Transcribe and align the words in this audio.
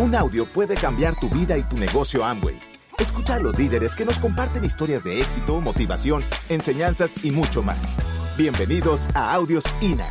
Un 0.00 0.14
audio 0.14 0.46
puede 0.46 0.76
cambiar 0.76 1.14
tu 1.20 1.28
vida 1.28 1.58
y 1.58 1.62
tu 1.62 1.76
negocio 1.76 2.24
Amway. 2.24 2.58
Escucha 2.98 3.34
a 3.34 3.38
los 3.38 3.58
líderes 3.58 3.94
que 3.94 4.06
nos 4.06 4.18
comparten 4.18 4.64
historias 4.64 5.04
de 5.04 5.20
éxito, 5.20 5.60
motivación, 5.60 6.24
enseñanzas 6.48 7.22
y 7.22 7.30
mucho 7.30 7.62
más. 7.62 7.98
Bienvenidos 8.34 9.08
a 9.14 9.34
Audios 9.34 9.62
INA. 9.82 10.08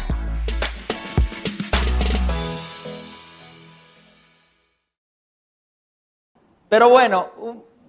Pero 6.70 6.90
bueno, 6.90 7.32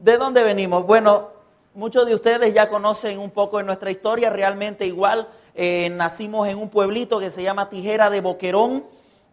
¿de 0.01 0.17
dónde 0.17 0.43
venimos? 0.43 0.87
Bueno, 0.87 1.29
muchos 1.75 2.07
de 2.07 2.15
ustedes 2.15 2.55
ya 2.55 2.71
conocen 2.71 3.19
un 3.19 3.31
poco 3.31 3.59
de 3.59 3.65
nuestra 3.65 3.91
historia, 3.91 4.31
realmente 4.31 4.87
igual. 4.87 5.29
Eh, 5.55 5.91
nacimos 5.91 6.49
en 6.49 6.57
un 6.57 6.71
pueblito 6.71 7.19
que 7.19 7.31
se 7.31 7.43
llama 7.43 7.69
Tijera 7.69 8.09
de 8.09 8.23
Boquerón, 8.23 8.87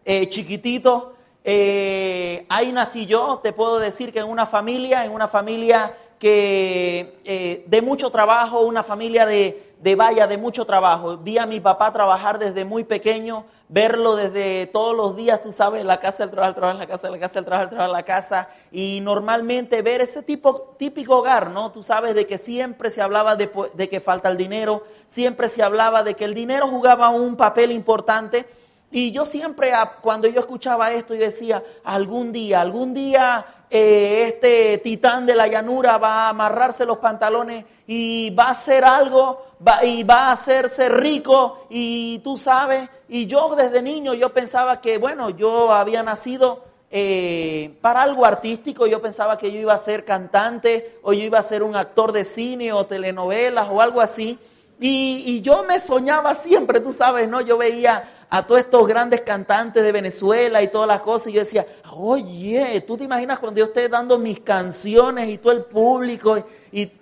eh, 0.04 0.28
chiquitito. 0.28 1.14
Eh, 1.50 2.44
ahí 2.50 2.72
nací 2.72 3.06
yo, 3.06 3.40
te 3.42 3.54
puedo 3.54 3.78
decir 3.78 4.12
que 4.12 4.18
en 4.18 4.28
una 4.28 4.44
familia, 4.44 5.06
en 5.06 5.12
una 5.12 5.28
familia 5.28 5.96
que 6.18 7.64
de 7.66 7.80
mucho 7.80 8.10
trabajo, 8.10 8.60
una 8.60 8.82
familia 8.82 9.24
de, 9.24 9.68
de 9.80 9.94
vaya, 9.94 10.26
de 10.26 10.36
mucho 10.36 10.66
trabajo. 10.66 11.16
Vi 11.16 11.38
a 11.38 11.46
mi 11.46 11.58
papá 11.60 11.90
trabajar 11.92 12.38
desde 12.38 12.66
muy 12.66 12.84
pequeño, 12.84 13.46
verlo 13.68 14.16
desde 14.16 14.66
todos 14.66 14.94
los 14.96 15.16
días, 15.16 15.40
tú 15.42 15.52
sabes, 15.52 15.86
la 15.86 16.00
casa, 16.00 16.24
el 16.24 16.30
trabajo, 16.30 16.50
el 16.50 16.54
trabajo, 16.54 16.78
la 16.78 16.86
casa, 16.86 17.10
la 17.10 17.18
casa, 17.18 17.38
el 17.38 17.44
trabajo, 17.44 17.64
el 17.64 17.70
trabajo, 17.70 17.92
la 17.92 18.02
casa. 18.02 18.48
Y 18.70 19.00
normalmente 19.00 19.80
ver 19.80 20.00
ese 20.02 20.22
tipo, 20.22 20.74
típico 20.78 21.16
hogar, 21.16 21.50
¿no? 21.50 21.70
Tú 21.70 21.82
sabes 21.82 22.14
de 22.14 22.26
que 22.26 22.38
siempre 22.38 22.90
se 22.90 23.00
hablaba 23.00 23.36
de, 23.36 23.50
de 23.74 23.88
que 23.88 24.00
falta 24.00 24.28
el 24.28 24.36
dinero, 24.36 24.84
siempre 25.06 25.48
se 25.48 25.62
hablaba 25.62 26.02
de 26.02 26.14
que 26.14 26.24
el 26.24 26.34
dinero 26.34 26.66
jugaba 26.66 27.10
un 27.10 27.36
papel 27.36 27.72
importante. 27.72 28.46
Y 28.90 29.12
yo 29.12 29.24
siempre, 29.24 29.72
cuando 30.00 30.28
yo 30.28 30.40
escuchaba 30.40 30.92
esto, 30.92 31.14
yo 31.14 31.20
decía, 31.20 31.62
algún 31.84 32.32
día, 32.32 32.60
algún 32.60 32.94
día 32.94 33.44
eh, 33.70 34.24
este 34.28 34.78
titán 34.78 35.26
de 35.26 35.34
la 35.34 35.46
llanura 35.46 35.98
va 35.98 36.26
a 36.26 36.28
amarrarse 36.30 36.86
los 36.86 36.98
pantalones 36.98 37.66
y 37.86 38.30
va 38.30 38.44
a 38.44 38.50
hacer 38.52 38.84
algo 38.84 39.44
y 39.82 40.04
va 40.04 40.28
a 40.28 40.32
hacerse 40.32 40.88
rico 40.88 41.66
y 41.68 42.20
tú 42.20 42.38
sabes, 42.38 42.88
y 43.08 43.26
yo 43.26 43.54
desde 43.54 43.82
niño 43.82 44.14
yo 44.14 44.32
pensaba 44.32 44.80
que, 44.80 44.96
bueno, 44.96 45.30
yo 45.30 45.72
había 45.72 46.02
nacido 46.02 46.64
eh, 46.90 47.76
para 47.82 48.02
algo 48.02 48.24
artístico, 48.24 48.86
yo 48.86 49.02
pensaba 49.02 49.36
que 49.36 49.52
yo 49.52 49.60
iba 49.60 49.74
a 49.74 49.78
ser 49.78 50.06
cantante 50.06 50.98
o 51.02 51.12
yo 51.12 51.24
iba 51.24 51.38
a 51.38 51.42
ser 51.42 51.62
un 51.62 51.76
actor 51.76 52.12
de 52.12 52.24
cine 52.24 52.72
o 52.72 52.86
telenovelas 52.86 53.68
o 53.70 53.82
algo 53.82 54.00
así. 54.00 54.38
Y, 54.80 55.40
yo 55.40 55.64
me 55.64 55.80
soñaba 55.80 56.34
siempre, 56.34 56.80
tú 56.80 56.92
sabes, 56.92 57.28
¿no? 57.28 57.40
Yo 57.40 57.58
veía 57.58 58.08
a 58.30 58.46
todos 58.46 58.60
estos 58.60 58.86
grandes 58.86 59.22
cantantes 59.22 59.82
de 59.82 59.90
Venezuela 59.90 60.62
y 60.62 60.68
todas 60.68 60.86
las 60.86 61.00
cosas. 61.00 61.28
Y 61.28 61.32
yo 61.32 61.40
decía, 61.40 61.66
oye, 61.92 62.84
¿tú 62.86 62.96
te 62.96 63.04
imaginas 63.04 63.38
cuando 63.38 63.58
yo 63.58 63.66
esté 63.66 63.88
dando 63.88 64.18
mis 64.18 64.40
canciones 64.40 65.28
y 65.28 65.38
todo 65.38 65.52
el 65.52 65.64
público 65.64 66.44
y, 66.70 66.92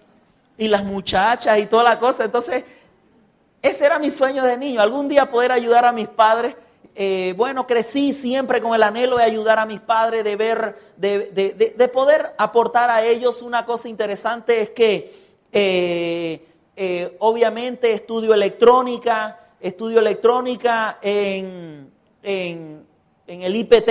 y 0.56 0.68
las 0.68 0.84
muchachas 0.84 1.58
y 1.58 1.66
toda 1.66 1.84
la 1.84 1.98
cosa? 1.98 2.24
Entonces, 2.24 2.64
ese 3.60 3.84
era 3.84 3.98
mi 3.98 4.10
sueño 4.10 4.42
de 4.44 4.56
niño, 4.56 4.80
algún 4.80 5.08
día 5.08 5.30
poder 5.30 5.52
ayudar 5.52 5.84
a 5.84 5.92
mis 5.92 6.08
padres. 6.08 6.54
Eh, 6.94 7.34
bueno, 7.36 7.66
crecí 7.66 8.14
siempre 8.14 8.62
con 8.62 8.74
el 8.74 8.82
anhelo 8.82 9.18
de 9.18 9.24
ayudar 9.24 9.58
a 9.58 9.66
mis 9.66 9.80
padres, 9.80 10.24
de 10.24 10.34
ver, 10.36 10.78
de, 10.96 11.30
de, 11.30 11.74
de, 11.76 11.88
poder 11.88 12.32
aportar 12.38 12.88
a 12.88 13.02
ellos. 13.02 13.42
Una 13.42 13.66
cosa 13.66 13.88
interesante 13.88 14.62
es 14.62 14.70
que 14.70 15.12
eh, 15.52 16.46
eh, 16.76 17.16
obviamente 17.20 17.92
estudio 17.92 18.34
electrónica, 18.34 19.40
estudio 19.60 19.98
electrónica 19.98 20.98
en, 21.00 21.90
en, 22.22 22.86
el 23.26 23.56
IPT, 23.56 23.90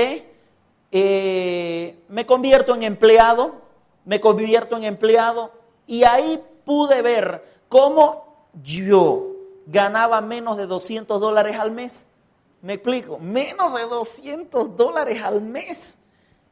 eh, 0.91 1.97
me 2.07 2.25
convierto 2.25 2.75
en 2.75 2.83
empleado, 2.83 3.55
me 4.05 4.21
convierto 4.21 4.77
en 4.77 4.83
empleado 4.83 5.51
y 5.87 6.03
ahí 6.03 6.41
pude 6.63 7.01
ver 7.01 7.43
cómo 7.67 8.47
yo 8.63 9.31
ganaba 9.65 10.21
menos 10.21 10.55
de 10.57 10.67
200 10.67 11.19
dólares 11.19 11.57
al 11.57 11.71
mes. 11.71 12.05
Me 12.61 12.73
explico, 12.73 13.19
menos 13.19 13.75
de 13.75 13.85
200 13.87 14.77
dólares 14.77 15.21
al 15.23 15.41
mes. 15.41 15.97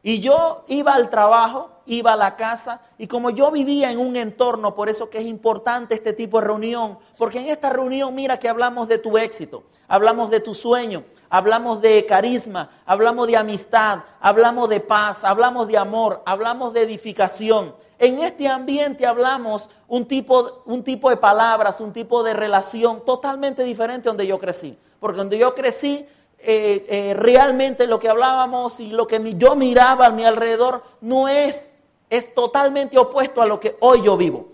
Y 0.02 0.20
yo 0.20 0.64
iba 0.68 0.94
al 0.94 1.10
trabajo, 1.10 1.70
iba 1.86 2.14
a 2.14 2.18
la 2.18 2.36
casa, 2.36 2.82
y 2.98 3.08
como 3.08 3.30
yo 3.30 3.52
vivía 3.52 3.92
en 3.92 4.00
un 4.00 4.16
entorno, 4.16 4.76
por 4.76 4.90
eso 4.90 5.10
que 5.10 5.20
es 5.20 5.26
importante 5.26 5.96
este 5.96 6.14
tipo 6.14 6.40
de 6.40 6.48
reunión, 6.48 6.98
porque 7.18 7.40
en 7.40 7.48
esta 7.48 7.70
reunión 7.70 8.16
mira 8.16 8.40
que 8.40 8.50
hablamos 8.50 8.88
de 8.88 8.98
tu 8.98 9.18
éxito, 9.18 9.64
hablamos 9.88 10.30
de 10.30 10.40
tu 10.40 10.54
sueño, 10.54 11.04
hablamos 11.30 11.82
de 11.82 12.06
carisma, 12.06 12.70
hablamos 12.86 13.28
de 13.28 13.38
amistad, 13.38 14.00
hablamos 14.20 14.70
de 14.70 14.80
paz, 14.80 15.24
hablamos 15.24 15.68
de 15.68 15.78
amor, 15.78 16.22
hablamos 16.26 16.74
de 16.74 16.82
edificación. 16.82 17.76
En 18.00 18.20
este 18.20 18.48
ambiente 18.48 19.06
hablamos 19.06 19.70
un 19.88 20.08
tipo, 20.08 20.64
un 20.66 20.84
tipo 20.84 21.10
de 21.10 21.18
palabras, 21.18 21.80
un 21.80 21.94
tipo 21.94 22.24
de 22.24 22.34
relación 22.34 23.04
totalmente 23.06 23.64
diferente 23.64 24.10
donde 24.10 24.28
yo 24.28 24.40
crecí, 24.40 24.78
porque 25.00 25.18
donde 25.18 25.38
yo 25.38 25.54
crecí 25.54 26.06
eh, 26.46 26.86
eh, 26.90 27.14
realmente 27.14 27.88
lo 27.88 28.00
que 28.00 28.10
hablábamos 28.10 28.82
y 28.82 28.90
lo 28.90 29.08
que 29.08 29.34
yo 29.38 29.56
miraba 29.56 30.08
a 30.08 30.10
mi 30.10 30.26
alrededor 30.26 30.84
no 31.00 31.30
es, 31.30 31.70
es 32.14 32.32
totalmente 32.36 32.96
opuesto 33.00 33.42
a 33.42 33.48
lo 33.48 33.60
que 33.60 33.76
hoy 33.80 34.04
yo 34.04 34.16
vivo. 34.16 34.46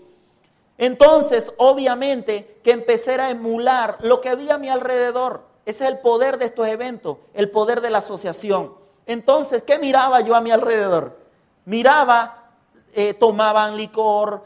Entonces, 0.78 1.52
obviamente 1.58 2.58
que 2.64 2.70
empecé 2.70 3.20
a 3.20 3.28
emular 3.28 3.98
lo 4.00 4.22
que 4.22 4.30
había 4.30 4.54
a 4.54 4.58
mi 4.58 4.70
alrededor. 4.70 5.42
Ese 5.66 5.84
es 5.84 5.90
el 5.90 5.98
poder 5.98 6.38
de 6.38 6.46
estos 6.46 6.66
eventos, 6.66 7.18
el 7.34 7.50
poder 7.50 7.82
de 7.82 7.90
la 7.90 7.98
asociación. 7.98 8.72
Entonces, 9.04 9.62
¿qué 9.62 9.78
miraba 9.78 10.22
yo 10.22 10.34
a 10.34 10.40
mi 10.40 10.50
alrededor? 10.50 11.18
Miraba, 11.66 12.50
eh, 12.94 13.12
tomaban 13.12 13.76
licor, 13.76 14.42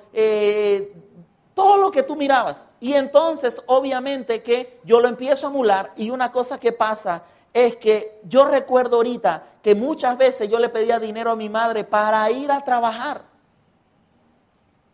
todo 1.54 1.76
lo 1.76 1.92
que 1.92 2.02
tú 2.02 2.16
mirabas. 2.16 2.66
Y 2.80 2.94
entonces, 2.94 3.62
obviamente 3.66 4.42
que 4.42 4.80
yo 4.82 4.98
lo 4.98 5.06
empiezo 5.06 5.46
a 5.46 5.50
emular 5.50 5.92
y 5.94 6.10
una 6.10 6.32
cosa 6.32 6.58
que 6.58 6.72
pasa 6.72 7.22
es 7.54 7.76
que 7.76 8.20
yo 8.24 8.44
recuerdo 8.44 8.96
ahorita 8.96 9.44
que 9.62 9.76
muchas 9.76 10.18
veces 10.18 10.48
yo 10.48 10.58
le 10.58 10.68
pedía 10.68 10.98
dinero 10.98 11.30
a 11.30 11.36
mi 11.36 11.48
madre 11.48 11.84
para 11.84 12.28
ir 12.30 12.50
a 12.50 12.62
trabajar. 12.64 13.22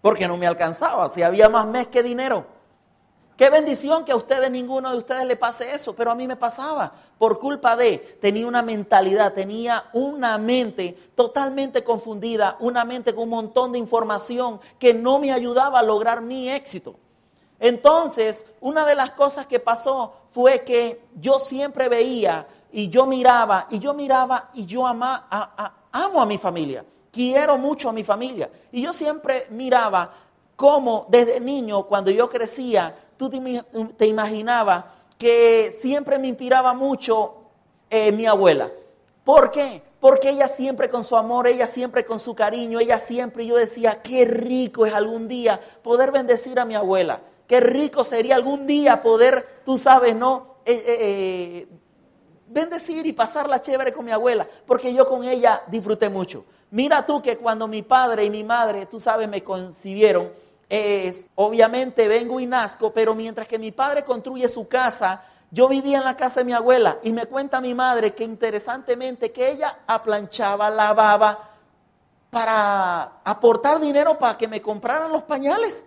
Porque 0.03 0.29
no 0.29 0.37
me 0.37 0.47
alcanzaba, 0.47 1.09
si 1.09 1.23
había 1.23 1.49
más 1.49 1.67
mes 1.67 1.89
que 1.89 2.03
dinero. 2.03 2.47
Qué 3.37 3.49
bendición 3.49 4.05
que 4.05 4.13
a 4.13 4.17
ustedes, 4.17 4.51
ninguno 4.51 4.91
de 4.91 4.99
ustedes 4.99 5.25
le 5.25 5.37
pase 5.37 5.75
eso, 5.75 5.97
pero 5.97 6.11
a 6.11 6.15
mí 6.15 6.29
me 6.29 6.37
pasaba 6.37 6.93
por 7.17 7.39
culpa 7.39 7.75
de, 7.75 8.19
tenía 8.21 8.47
una 8.47 8.61
mentalidad, 8.61 9.33
tenía 9.33 9.87
una 9.95 10.37
mente 10.37 10.93
totalmente 11.15 11.83
confundida, 11.83 12.59
una 12.61 12.85
mente 12.85 13.15
con 13.15 13.25
un 13.25 13.31
montón 13.31 13.73
de 13.73 13.79
información 13.79 14.61
que 14.79 14.93
no 14.93 15.19
me 15.19 15.33
ayudaba 15.33 15.79
a 15.79 15.83
lograr 15.83 16.21
mi 16.21 16.51
éxito. 16.51 16.97
Entonces, 17.61 18.47
una 18.61 18.87
de 18.87 18.95
las 18.95 19.13
cosas 19.13 19.47
que 19.47 19.61
pasó 19.61 20.15
fue 20.31 20.65
que 20.65 21.03
yo 21.17 21.39
siempre 21.39 21.91
veía 21.91 22.47
y 22.73 22.89
yo 22.89 23.07
miraba 23.07 23.67
y 23.71 23.79
yo 23.79 23.93
miraba 23.93 24.51
y 24.55 24.65
yo 24.65 24.87
ama, 24.87 25.29
amo 25.93 26.23
a 26.23 26.27
mi 26.27 26.39
familia, 26.39 26.85
quiero 27.13 27.59
mucho 27.59 27.91
a 27.91 27.93
mi 27.93 28.03
familia. 28.03 28.51
Y 28.73 28.83
yo 28.83 28.95
siempre 28.95 29.47
miraba 29.51 30.11
cómo 30.57 31.07
desde 31.11 31.39
niño, 31.39 31.85
cuando 31.85 32.11
yo 32.11 32.31
crecía, 32.31 32.97
tú 33.19 33.29
te, 33.29 33.65
te 33.97 34.07
imaginabas 34.07 34.85
que 35.19 35.71
siempre 35.79 36.19
me 36.19 36.29
inspiraba 36.29 36.73
mucho 36.73 37.35
eh, 37.91 38.11
mi 38.11 38.27
abuela. 38.27 38.71
¿Por 39.23 39.51
qué? 39.51 39.83
Porque 40.01 40.31
ella 40.31 40.49
siempre 40.49 40.89
con 40.89 41.05
su 41.05 41.15
amor, 41.15 41.47
ella 41.47 41.67
siempre 41.67 42.07
con 42.07 42.19
su 42.19 42.35
cariño, 42.35 42.81
ella 42.81 42.99
siempre, 42.99 43.45
yo 43.45 43.57
decía, 43.57 44.01
qué 44.03 44.25
rico 44.25 44.87
es 44.87 44.95
algún 44.95 45.29
día 45.29 45.61
poder 45.83 46.11
bendecir 46.11 46.59
a 46.59 46.65
mi 46.65 46.75
abuela. 46.75 47.21
Qué 47.51 47.59
rico 47.59 48.05
sería 48.05 48.37
algún 48.37 48.65
día 48.65 49.03
poder, 49.03 49.63
tú 49.65 49.77
sabes, 49.77 50.15
¿no? 50.15 50.59
Eh, 50.65 50.73
eh, 50.73 50.97
eh, 51.01 51.69
bendecir 52.47 53.05
y 53.09 53.13
pasarla 53.13 53.61
chévere 53.61 53.93
con 53.93 54.05
mi 54.05 54.13
abuela, 54.13 54.47
porque 54.65 54.95
yo 54.95 55.05
con 55.05 55.25
ella 55.25 55.61
disfruté 55.67 56.09
mucho. 56.09 56.45
Mira 56.71 57.05
tú 57.05 57.21
que 57.21 57.39
cuando 57.39 57.67
mi 57.67 57.83
padre 57.83 58.23
y 58.23 58.31
mi 58.31 58.45
madre, 58.45 58.87
tú 58.87 59.01
sabes, 59.01 59.29
me 59.29 59.43
concibieron, 59.43 60.31
obviamente 61.35 62.07
vengo 62.07 62.39
y 62.39 62.47
nazco, 62.47 62.93
pero 62.93 63.17
mientras 63.17 63.49
que 63.49 63.59
mi 63.59 63.73
padre 63.73 64.05
construye 64.05 64.49
su 64.49 64.69
casa, 64.69 65.25
yo 65.51 65.67
vivía 65.67 65.99
en 65.99 66.05
la 66.05 66.17
casa 66.17 66.39
de 66.41 66.45
mi 66.45 66.53
abuela 66.53 66.99
y 67.03 67.13
me 67.13 67.27
cuenta 67.27 67.61
mi 67.61 67.75
madre 67.75 68.15
que 68.15 68.23
interesantemente 68.23 69.33
que 69.33 69.51
ella 69.51 69.81
aplanchaba, 69.89 70.71
lavaba 70.71 71.51
para 72.31 73.15
aportar 73.25 73.81
dinero 73.81 74.21
para 74.21 74.39
que 74.39 74.47
me 74.47 74.63
compraran 74.63 75.11
los 75.11 75.25
pañales. 75.25 75.85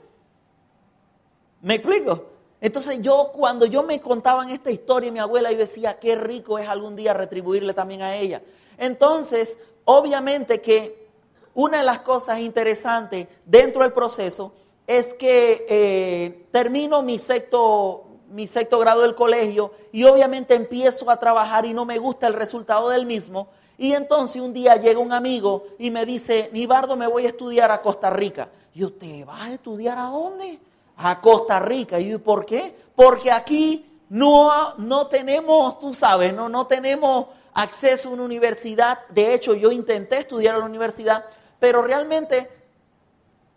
¿Me 1.63 1.75
explico? 1.75 2.25
Entonces 2.59 3.01
yo 3.01 3.31
cuando 3.33 3.65
yo 3.65 3.83
me 3.83 4.01
contaban 4.01 4.49
esta 4.49 4.69
historia 4.69 5.11
mi 5.13 5.19
abuela, 5.19 5.49
yo 5.49 5.59
decía, 5.59 5.97
qué 5.97 6.17
rico 6.17 6.59
es 6.59 6.67
algún 6.67 6.93
día 6.93 7.13
retribuirle 7.13 7.73
también 7.73 8.01
a 8.01 8.17
ella. 8.17 8.41
Entonces, 8.77 9.57
obviamente 9.85 10.59
que 10.59 11.07
una 11.53 11.77
de 11.77 11.85
las 11.85 11.99
cosas 12.01 12.39
interesantes 12.39 13.27
dentro 13.45 13.83
del 13.83 13.93
proceso 13.93 14.51
es 14.85 15.13
que 15.13 15.65
eh, 15.69 16.47
termino 16.51 17.01
mi 17.01 17.17
sexto, 17.17 18.07
mi 18.29 18.45
sexto 18.45 18.77
grado 18.79 19.03
del 19.03 19.15
colegio 19.15 19.71
y 19.93 20.03
obviamente 20.03 20.55
empiezo 20.55 21.09
a 21.09 21.17
trabajar 21.17 21.65
y 21.65 21.73
no 21.73 21.85
me 21.85 21.97
gusta 21.97 22.27
el 22.27 22.33
resultado 22.33 22.89
del 22.89 23.05
mismo. 23.05 23.47
Y 23.77 23.93
entonces 23.93 24.41
un 24.41 24.51
día 24.51 24.75
llega 24.75 24.99
un 24.99 25.13
amigo 25.13 25.67
y 25.79 25.91
me 25.91 26.05
dice, 26.05 26.49
Nibardo, 26.51 26.97
me 26.97 27.07
voy 27.07 27.25
a 27.25 27.29
estudiar 27.29 27.71
a 27.71 27.81
Costa 27.81 28.09
Rica. 28.09 28.49
Yo, 28.75 28.91
¿te 28.91 29.23
vas 29.23 29.47
a 29.47 29.53
estudiar 29.53 29.97
a 29.97 30.07
dónde? 30.07 30.59
A 30.97 31.19
Costa 31.21 31.59
Rica. 31.59 31.99
Y 31.99 32.17
¿por 32.17 32.45
qué? 32.45 32.75
Porque 32.95 33.31
aquí 33.31 33.99
no, 34.09 34.75
no 34.77 35.07
tenemos, 35.07 35.79
tú 35.79 35.93
sabes, 35.93 36.33
no, 36.33 36.49
no 36.49 36.67
tenemos 36.67 37.27
acceso 37.53 38.09
a 38.09 38.11
una 38.13 38.23
universidad. 38.23 38.99
De 39.09 39.33
hecho, 39.33 39.53
yo 39.53 39.71
intenté 39.71 40.19
estudiar 40.19 40.55
a 40.55 40.59
la 40.59 40.65
universidad, 40.65 41.25
pero 41.59 41.81
realmente 41.81 42.49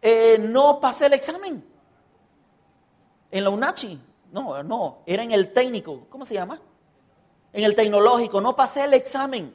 eh, 0.00 0.38
no 0.38 0.80
pasé 0.80 1.06
el 1.06 1.14
examen. 1.14 1.64
En 3.30 3.44
la 3.44 3.50
UNACHI, 3.50 4.00
no, 4.32 4.62
no, 4.62 4.98
era 5.06 5.22
en 5.22 5.32
el 5.32 5.52
técnico, 5.52 6.06
¿cómo 6.08 6.24
se 6.24 6.34
llama? 6.34 6.60
En 7.52 7.64
el 7.64 7.74
tecnológico, 7.74 8.40
no 8.40 8.54
pasé 8.54 8.84
el 8.84 8.94
examen. 8.94 9.52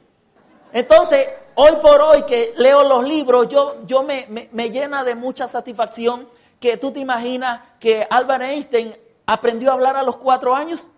Entonces, 0.72 1.28
hoy 1.54 1.72
por 1.82 2.00
hoy 2.00 2.22
que 2.22 2.54
leo 2.56 2.82
los 2.84 3.04
libros, 3.04 3.48
yo, 3.48 3.84
yo 3.86 4.02
me, 4.02 4.26
me, 4.52 4.70
llena 4.70 5.04
de 5.04 5.14
mucha 5.14 5.46
satisfacción 5.46 6.28
que 6.62 6.76
tú 6.76 6.92
te 6.92 7.00
imaginas 7.00 7.60
que 7.80 8.06
Albert 8.08 8.44
Einstein 8.44 8.96
aprendió 9.26 9.70
a 9.70 9.72
hablar 9.74 9.96
a 9.96 10.04
los 10.04 10.16
cuatro 10.16 10.54
años. 10.54 10.88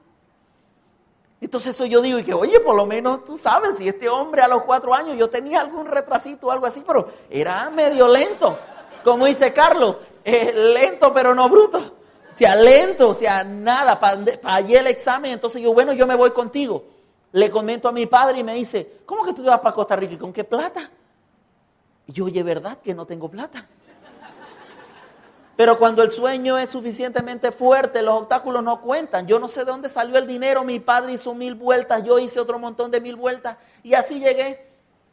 Entonces 1.41 1.75
eso 1.75 1.87
yo 1.87 2.03
digo, 2.03 2.19
y 2.19 2.23
que 2.23 2.35
oye, 2.35 2.61
por 2.61 2.77
lo 2.77 2.85
menos 2.85 3.25
tú 3.25 3.39
sabes, 3.39 3.79
si 3.79 3.89
este 3.89 4.11
hombre 4.11 4.43
a 4.43 4.49
los 4.49 4.65
cuatro 4.65 4.93
años, 4.93 5.17
yo 5.17 5.31
tenía 5.31 5.63
algún 5.63 5.87
retrasito 5.87 6.49
o 6.49 6.51
algo 6.51 6.67
así, 6.67 6.85
pero 6.87 7.09
era 7.31 7.71
medio 7.71 8.07
lento. 8.09 8.59
Como 9.03 9.25
dice 9.25 9.55
Carlos, 9.55 9.97
lento 10.23 11.15
pero 11.15 11.35
no 11.35 11.49
bruto. 11.49 11.79
O 11.79 12.37
sea, 12.37 12.57
lento, 12.57 13.09
o 13.09 13.15
sea, 13.15 13.43
nada, 13.43 13.99
para 13.99 14.23
allí 14.43 14.77
el 14.77 14.87
examen. 14.87 15.33
Entonces 15.33 15.63
yo, 15.63 15.73
bueno, 15.73 15.95
yo 15.95 16.07
me 16.07 16.15
voy 16.15 16.33
contigo. 16.33 16.85
Le 17.33 17.51
comento 17.51 17.89
a 17.89 17.93
mi 17.93 18.05
padre 18.05 18.41
y 18.41 18.45
me 18.45 18.53
dice, 18.53 18.99
¿cómo 19.07 19.25
que 19.25 19.33
tú 19.33 19.43
te 19.43 19.49
vas 19.49 19.61
para 19.61 19.75
Costa 19.75 19.97
Rica? 19.97 20.13
¿Y 20.13 20.19
con 20.19 20.31
qué 20.31 20.45
plata? 20.45 20.91
Y 22.07 22.13
yo, 22.13 22.27
oye, 22.27 22.43
¿verdad 22.43 22.77
que 22.85 22.93
no 22.93 23.07
tengo 23.07 23.31
plata? 23.31 23.67
Pero 25.57 25.79
cuando 25.79 26.03
el 26.03 26.11
sueño 26.11 26.59
es 26.59 26.71
suficientemente 26.71 27.53
fuerte, 27.53 28.03
los 28.03 28.23
obstáculos 28.23 28.65
no 28.65 28.81
cuentan. 28.81 29.29
Yo 29.29 29.39
no 29.39 29.47
sé 29.47 29.61
de 29.61 29.71
dónde 29.71 29.89
salió 29.89 30.19
el 30.19 30.27
dinero, 30.27 30.65
mi 30.65 30.81
padre 30.81 31.13
hizo 31.13 31.33
mil 31.35 31.55
vueltas, 31.55 32.03
yo 32.03 32.19
hice 32.19 32.41
otro 32.41 32.59
montón 32.59 32.91
de 32.91 33.01
mil 33.01 33.15
vueltas 33.15 33.57
y 33.83 33.95
así 33.95 34.19
llegué. 34.19 34.67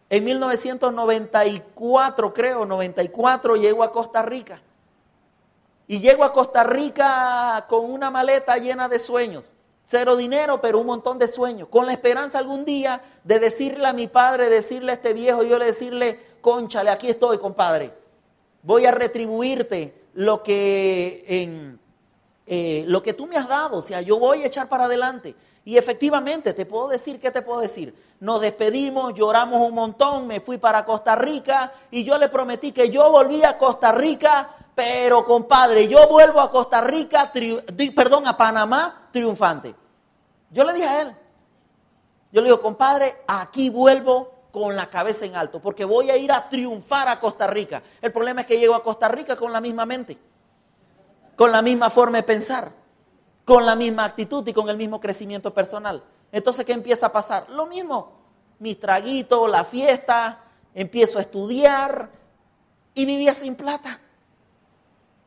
En 0.09 0.25
1994, 0.25 2.33
creo, 2.33 2.65
94, 2.65 3.55
llego 3.55 3.83
a 3.83 3.91
Costa 3.91 4.23
Rica. 4.23 4.61
Y 5.87 5.99
llego 5.99 6.23
a 6.23 6.33
Costa 6.33 6.63
Rica 6.63 7.65
con 7.69 7.89
una 7.89 8.09
maleta 8.09 8.57
llena 8.57 8.89
de 8.89 8.99
sueños. 8.99 9.53
Cero 9.85 10.15
dinero, 10.15 10.59
pero 10.59 10.79
un 10.79 10.87
montón 10.87 11.19
de 11.19 11.27
sueños. 11.27 11.67
Con 11.69 11.85
la 11.85 11.93
esperanza 11.93 12.39
algún 12.39 12.65
día 12.65 13.01
de 13.23 13.39
decirle 13.39 13.87
a 13.87 13.93
mi 13.93 14.07
padre, 14.07 14.49
decirle 14.49 14.91
a 14.91 14.95
este 14.95 15.13
viejo, 15.13 15.43
yo 15.43 15.57
le 15.57 15.65
decirle, 15.65 16.19
conchale, 16.41 16.89
aquí 16.89 17.09
estoy, 17.09 17.37
compadre. 17.37 17.93
Voy 18.63 18.85
a 18.85 18.91
retribuirte 18.91 20.00
lo 20.13 20.43
que, 20.43 21.77
eh, 22.47 22.83
lo 22.87 23.01
que 23.01 23.13
tú 23.13 23.27
me 23.27 23.37
has 23.37 23.47
dado. 23.47 23.77
O 23.77 23.81
sea, 23.81 24.01
yo 24.01 24.19
voy 24.19 24.43
a 24.43 24.47
echar 24.47 24.67
para 24.69 24.85
adelante. 24.85 25.35
Y 25.63 25.77
efectivamente, 25.77 26.53
te 26.53 26.65
puedo 26.65 26.87
decir, 26.87 27.19
¿qué 27.19 27.29
te 27.29 27.43
puedo 27.43 27.59
decir? 27.59 27.93
Nos 28.19 28.41
despedimos, 28.41 29.13
lloramos 29.13 29.61
un 29.61 29.75
montón, 29.75 30.27
me 30.27 30.39
fui 30.39 30.57
para 30.57 30.85
Costa 30.85 31.15
Rica 31.15 31.71
y 31.91 32.03
yo 32.03 32.17
le 32.17 32.29
prometí 32.29 32.71
que 32.71 32.89
yo 32.89 33.11
volvía 33.11 33.49
a 33.49 33.57
Costa 33.57 33.91
Rica 33.91 34.55
pero 34.75 35.25
compadre, 35.25 35.87
yo 35.87 36.07
vuelvo 36.07 36.39
a 36.39 36.49
Costa 36.49 36.81
Rica, 36.81 37.31
perdón, 37.95 38.27
a 38.27 38.37
Panamá 38.37 39.09
triunfante. 39.11 39.75
Yo 40.49 40.63
le 40.63 40.73
dije 40.73 40.87
a 40.87 41.01
él, 41.01 41.15
yo 42.31 42.41
le 42.41 42.47
digo, 42.47 42.61
compadre, 42.61 43.17
aquí 43.27 43.69
vuelvo 43.69 44.31
con 44.51 44.75
la 44.75 44.89
cabeza 44.89 45.25
en 45.25 45.35
alto, 45.35 45.61
porque 45.61 45.85
voy 45.85 46.09
a 46.09 46.17
ir 46.17 46.31
a 46.31 46.49
triunfar 46.49 47.07
a 47.07 47.19
Costa 47.19 47.47
Rica. 47.47 47.81
El 48.01 48.11
problema 48.11 48.41
es 48.41 48.47
que 48.47 48.59
llego 48.59 48.75
a 48.75 48.83
Costa 48.83 49.07
Rica 49.07 49.35
con 49.35 49.53
la 49.53 49.61
misma 49.61 49.85
mente, 49.85 50.17
con 51.35 51.51
la 51.51 51.61
misma 51.61 51.89
forma 51.89 52.17
de 52.17 52.23
pensar, 52.23 52.71
con 53.45 53.65
la 53.65 53.75
misma 53.75 54.05
actitud 54.05 54.45
y 54.47 54.53
con 54.53 54.69
el 54.69 54.77
mismo 54.77 54.99
crecimiento 54.99 55.53
personal. 55.53 56.03
Entonces, 56.31 56.65
¿qué 56.65 56.73
empieza 56.73 57.07
a 57.07 57.11
pasar? 57.11 57.49
Lo 57.49 57.65
mismo, 57.65 58.13
mis 58.59 58.79
traguitos, 58.79 59.49
la 59.49 59.63
fiesta, 59.63 60.39
empiezo 60.73 61.17
a 61.17 61.21
estudiar 61.21 62.09
y 62.93 63.05
vivía 63.05 63.33
sin 63.33 63.55
plata. 63.55 63.99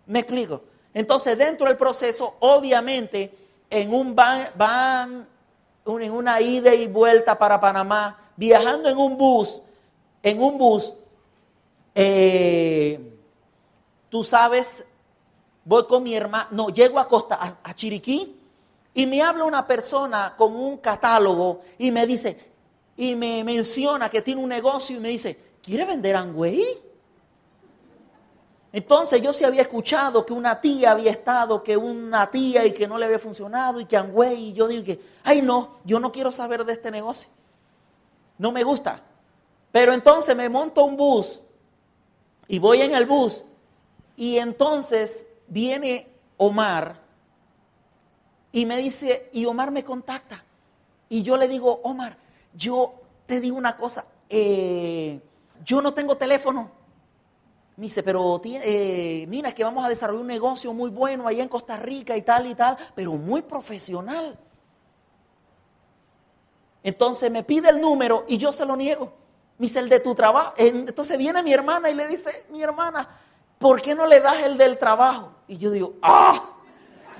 ¿Me 0.07 0.21
explico? 0.21 0.63
Entonces, 0.93 1.37
dentro 1.37 1.67
del 1.67 1.77
proceso, 1.77 2.37
obviamente, 2.41 3.37
en 3.69 3.93
un 3.93 4.15
van, 4.15 5.27
en 5.87 6.13
una 6.13 6.41
ida 6.41 6.75
y 6.75 6.87
vuelta 6.87 7.37
para 7.37 7.61
Panamá, 7.61 8.24
viajando 8.37 8.89
en 8.89 8.99
un 8.99 9.17
bus, 9.17 9.61
en 10.23 10.43
un 10.43 10.59
bus, 10.59 10.93
eh, 11.95 13.15
tú 14.09 14.25
sabes, 14.25 14.85
voy 15.65 15.87
con 15.87 16.03
mi 16.03 16.15
hermano, 16.15 16.49
no, 16.51 16.69
llego 16.71 16.99
a 16.99 17.09
Costa, 17.09 17.59
a, 17.63 17.75
Chiriquí, 17.75 18.37
y 18.95 19.07
me 19.07 19.23
habla 19.23 19.45
una 19.45 19.67
persona 19.67 20.35
con 20.37 20.55
un 20.55 20.79
catálogo 20.79 21.63
y 21.79 21.91
me 21.91 22.07
dice, 22.07 22.53
y 22.97 23.15
me 23.15 23.43
menciona 23.45 24.09
que 24.09 24.23
tiene 24.23 24.41
un 24.41 24.49
negocio 24.49 24.97
y 24.97 25.01
me 25.01 25.09
dice, 25.09 25.39
¿quiere 25.63 25.85
vender 25.85 26.17
Angüey? 26.17 26.65
Entonces 28.73 29.23
yo 29.23 29.33
sí 29.33 29.45
había 29.45 29.63
escuchado 29.63 30.27
que 30.27 30.33
una 30.33 30.61
tía 30.61 30.93
había 30.93 31.13
estado, 31.13 31.63
que 31.63 31.77
una 31.77 32.29
tía 32.31 32.67
y 32.67 32.73
que 32.73 32.89
no 32.89 32.99
le 32.99 33.07
había 33.07 33.21
funcionado 33.21 33.81
y 33.81 33.85
que 33.85 33.97
Angüey, 33.97 34.49
y 34.49 34.53
yo 34.53 34.67
que, 34.69 35.01
ay 35.23 35.43
no, 35.43 35.77
yo 35.85 36.01
no 36.01 36.11
quiero 36.11 36.33
saber 36.33 36.65
de 36.65 36.73
este 36.73 36.91
negocio. 36.91 37.29
No 38.39 38.53
me 38.53 38.63
gusta. 38.63 39.03
Pero 39.73 39.93
entonces 39.93 40.37
me 40.37 40.49
monto 40.49 40.85
un 40.85 40.97
bus 40.97 41.43
y 42.47 42.59
voy 42.59 42.83
en 42.83 42.95
el 42.95 43.07
bus 43.07 43.45
y 44.17 44.39
entonces 44.39 45.27
viene 45.49 46.09
Omar 46.37 47.01
y 48.53 48.67
me 48.67 48.77
dice, 48.77 49.31
y 49.33 49.47
Omar 49.47 49.73
me 49.73 49.83
contacta. 49.83 50.45
Y 51.09 51.23
yo 51.23 51.37
le 51.37 51.49
digo, 51.49 51.81
Omar, 51.83 52.17
yo 52.55 52.95
te 53.27 53.41
digo 53.41 53.57
una 53.57 53.77
cosa, 53.77 54.05
eh, 54.29 55.21
yo 55.65 55.83
no 55.83 55.93
tengo 55.93 56.17
teléfono. 56.17 56.71
Me 57.77 57.87
dice, 57.87 58.05
pero 58.05 58.41
eh, 58.45 59.27
mira, 59.29 59.49
es 59.49 59.57
que 59.57 59.65
vamos 59.65 59.85
a 59.85 59.89
desarrollar 59.89 60.21
un 60.21 60.29
negocio 60.29 60.73
muy 60.73 60.91
bueno 60.91 61.27
allá 61.27 61.43
en 61.43 61.49
Costa 61.49 61.77
Rica 61.77 62.17
y 62.17 62.23
tal 62.23 62.47
y 62.47 62.55
tal, 62.55 62.77
pero 62.95 63.15
muy 63.15 63.43
profesional. 63.43 64.39
Entonces 66.85 67.31
me 67.31 67.43
pide 67.43 67.71
el 67.71 67.81
número 67.81 68.25
y 68.29 68.37
yo 68.37 68.53
se 68.53 68.65
lo 68.65 68.77
niego. 68.77 69.13
Me 69.59 69.67
dice, 69.67 69.81
el 69.81 69.89
de 69.89 69.99
tu 69.99 70.15
trabajo. 70.15 70.53
Entonces 70.57 71.19
viene 71.19 71.43
mi 71.43 71.53
hermana 71.53 71.91
y 71.91 71.95
le 71.95 72.07
dice, 72.07 72.47
mi 72.51 72.63
hermana, 72.63 73.09
¿por 73.59 73.83
qué 73.83 73.97
no 73.97 74.07
le 74.07 74.21
das 74.21 74.43
el 74.43 74.57
del 74.57 74.79
trabajo? 74.79 75.33
Y 75.49 75.57
yo 75.57 75.73
digo, 75.73 75.95
¡ah! 76.03 76.51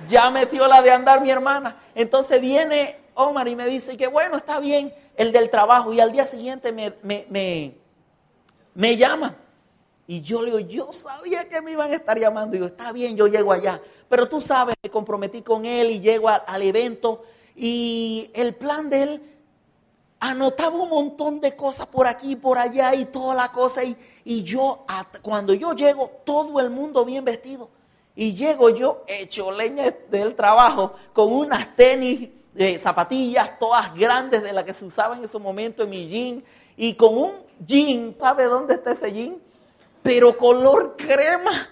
Ya 0.07 0.29
metió 0.29 0.67
la 0.67 0.81
de 0.81 0.91
andar 0.91 1.21
mi 1.21 1.29
hermana. 1.29 1.81
Entonces 1.95 2.39
viene 2.39 2.97
Omar 3.15 3.47
y 3.47 3.55
me 3.55 3.65
dice 3.65 3.97
que 3.97 4.07
bueno, 4.07 4.37
está 4.37 4.59
bien 4.59 4.93
el 5.15 5.31
del 5.31 5.49
trabajo. 5.49 5.91
Y 5.91 5.99
al 5.99 6.11
día 6.11 6.25
siguiente 6.25 6.71
me, 6.71 6.93
me, 7.01 7.25
me, 7.29 7.75
me 8.75 8.97
llama. 8.97 9.35
Y 10.07 10.21
yo 10.21 10.41
le 10.41 10.51
digo, 10.51 10.59
yo 10.59 10.91
sabía 10.91 11.49
que 11.49 11.61
me 11.61 11.71
iban 11.71 11.91
a 11.91 11.95
estar 11.95 12.19
llamando. 12.19 12.55
Y 12.55 12.59
digo, 12.59 12.67
está 12.67 12.91
bien, 12.91 13.15
yo 13.17 13.27
llego 13.27 13.51
allá. 13.51 13.81
Pero 14.07 14.29
tú 14.29 14.39
sabes, 14.39 14.75
me 14.83 14.89
comprometí 14.89 15.41
con 15.41 15.65
él 15.65 15.89
y 15.89 15.99
llego 15.99 16.29
al, 16.29 16.61
evento. 16.61 17.23
Y 17.55 18.29
el 18.35 18.53
plan 18.53 18.89
de 18.89 19.01
él 19.01 19.34
anotaba 20.19 20.75
un 20.75 20.89
montón 20.89 21.39
de 21.39 21.55
cosas 21.55 21.87
por 21.87 22.07
aquí 22.07 22.31
y 22.31 22.35
por 22.35 22.57
allá 22.57 22.93
y 22.95 23.05
toda 23.05 23.35
la 23.35 23.51
cosa. 23.51 23.83
Y, 23.83 23.95
y 24.23 24.43
yo, 24.43 24.85
cuando 25.21 25.53
yo 25.53 25.73
llego, 25.73 26.09
todo 26.23 26.59
el 26.59 26.69
mundo 26.69 27.05
bien 27.05 27.25
vestido. 27.25 27.69
Y 28.15 28.33
llego 28.33 28.69
yo 28.69 29.03
hecho 29.07 29.51
leña 29.51 29.93
del 30.09 30.35
trabajo 30.35 30.93
con 31.13 31.33
unas 31.33 31.75
tenis, 31.75 32.29
eh, 32.55 32.79
zapatillas 32.79 33.59
todas 33.59 33.93
grandes 33.93 34.41
de 34.41 34.53
las 34.53 34.63
que 34.63 34.73
se 34.73 34.85
usaban 34.85 35.19
en 35.19 35.25
ese 35.25 35.37
momento 35.37 35.83
en 35.83 35.89
mi 35.89 36.07
jean. 36.07 36.43
Y 36.77 36.93
con 36.93 37.17
un 37.17 37.33
jean, 37.65 38.15
¿sabe 38.19 38.45
dónde 38.45 38.75
está 38.75 38.91
ese 38.91 39.11
jean? 39.11 39.45
pero 40.05 40.37
color 40.37 40.95
crema. 40.95 41.67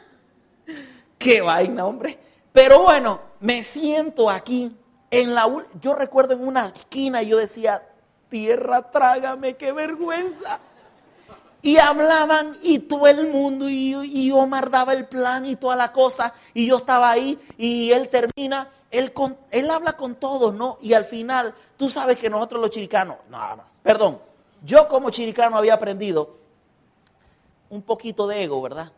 Qué 1.20 1.42
vaina, 1.42 1.86
hombre. 1.86 2.18
Pero 2.52 2.82
bueno, 2.82 3.22
me 3.42 3.64
siento 3.64 4.28
aquí. 4.28 4.76
En 5.12 5.36
la, 5.36 5.48
yo 5.80 5.94
recuerdo 5.94 6.34
en 6.34 6.48
una 6.48 6.66
esquina 6.76 7.22
yo 7.22 7.38
decía, 7.38 7.88
tierra, 8.34 8.82
trágame, 8.90 9.58
qué 9.58 9.72
vergüenza. 9.72 10.58
Y 11.62 11.78
hablaban 11.78 12.58
y 12.64 12.80
todo 12.80 13.06
el 13.06 13.28
mundo 13.28 13.70
y, 13.70 14.32
Omar 14.32 14.72
daba 14.72 14.94
el 14.94 15.06
plan 15.06 15.46
y 15.46 15.56
toda 15.56 15.76
la 15.76 15.92
cosa 15.92 16.34
y 16.52 16.66
yo 16.66 16.78
estaba 16.78 17.12
ahí 17.12 17.40
y 17.60 17.92
él 17.92 18.10
termina, 18.10 18.70
él, 18.90 19.14
él 19.52 19.70
habla 19.70 19.94
con 19.94 20.16
todos, 20.16 20.52
¿no? 20.56 20.80
Y 20.82 20.94
al 20.94 21.06
final, 21.06 21.54
tú 21.78 21.92
sabes 21.92 22.18
que 22.18 22.28
nosotros 22.28 22.60
los 22.60 22.72
chiricanos, 22.72 23.18
no, 23.30 23.56
no, 23.56 23.64
perdón, 23.84 24.20
yo 24.64 24.88
como 24.88 25.12
chiricano 25.12 25.56
había 25.56 25.76
aprendido 25.76 26.36
un 27.70 27.84
poquito 27.84 28.26
de 28.26 28.44
ego, 28.44 28.64
¿verdad? 28.64 28.92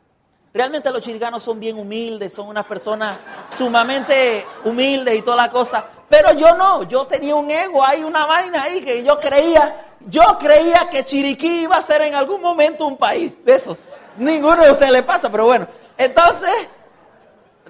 Realmente 0.55 0.89
los 0.89 1.01
chiricanos 1.01 1.43
son 1.43 1.59
bien 1.59 1.77
humildes, 1.77 2.31
son 2.31 2.47
unas 2.47 2.65
personas 2.65 3.17
sumamente 3.53 4.45
humildes 4.63 5.17
y 5.17 5.21
toda 5.21 5.35
la 5.35 5.51
cosa. 5.51 5.85
Pero 6.07 6.31
yo 6.31 6.55
no, 6.55 6.83
yo 6.83 7.05
tenía 7.05 7.35
un 7.35 7.51
ego, 7.51 7.83
hay 7.83 8.05
una 8.05 8.25
vaina 8.25 8.63
ahí 8.63 8.79
que 8.79 9.03
yo 9.03 9.19
creía, 9.19 9.97
yo 10.07 10.23
creía 10.39 10.87
que 10.89 11.03
Chiriquí 11.03 11.63
iba 11.63 11.75
a 11.75 11.83
ser 11.83 12.03
en 12.03 12.15
algún 12.15 12.39
momento 12.39 12.87
un 12.87 12.95
país 12.95 13.33
de 13.43 13.53
eso. 13.53 13.77
Ninguno 14.15 14.63
de 14.63 14.71
ustedes 14.71 14.93
le 14.93 15.03
pasa, 15.03 15.29
pero 15.29 15.43
bueno. 15.43 15.67
Entonces, 15.97 16.69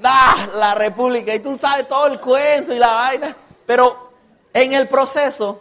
ah, 0.03 0.47
la 0.53 0.75
república, 0.75 1.33
y 1.33 1.39
tú 1.39 1.57
sabes 1.57 1.87
todo 1.87 2.05
el 2.05 2.19
cuento 2.19 2.71
y 2.71 2.77
la 2.77 2.93
vaina. 2.93 3.35
Pero 3.65 4.11
en 4.53 4.73
el 4.73 4.87
proceso, 4.87 5.59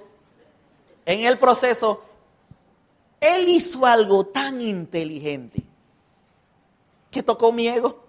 en 1.06 1.20
el 1.20 1.38
proceso, 1.38 2.02
él 3.18 3.48
hizo 3.48 3.86
algo 3.86 4.26
tan 4.26 4.60
inteligente 4.60 5.62
que 7.14 7.22
tocó 7.22 7.52
mi 7.52 7.68
ego. 7.68 8.04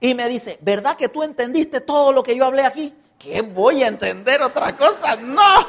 Y 0.00 0.14
me 0.14 0.26
dice, 0.28 0.58
¿verdad 0.62 0.96
que 0.96 1.10
tú 1.10 1.22
entendiste 1.22 1.82
todo 1.82 2.10
lo 2.10 2.22
que 2.22 2.34
yo 2.34 2.46
hablé 2.46 2.64
aquí? 2.64 2.94
¿Qué 3.18 3.42
voy 3.42 3.82
a 3.82 3.88
entender 3.88 4.42
otra 4.42 4.74
cosa? 4.74 5.14
No, 5.16 5.66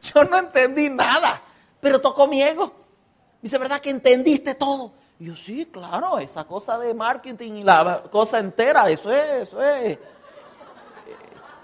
yo 0.00 0.24
no 0.24 0.38
entendí 0.38 0.88
nada, 0.88 1.42
pero 1.78 2.00
tocó 2.00 2.26
mi 2.26 2.42
ego. 2.42 2.72
Dice, 3.42 3.58
¿verdad 3.58 3.82
que 3.82 3.90
entendiste 3.90 4.54
todo? 4.54 4.92
Yo, 5.18 5.36
sí, 5.36 5.66
claro, 5.66 6.18
esa 6.18 6.44
cosa 6.44 6.78
de 6.78 6.94
marketing 6.94 7.52
y 7.52 7.64
la 7.64 8.04
cosa 8.10 8.38
entera, 8.38 8.88
eso 8.88 9.12
es, 9.12 9.48
eso 9.48 9.62
es. 9.62 9.98